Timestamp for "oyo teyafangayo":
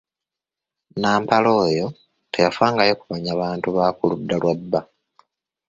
1.65-2.93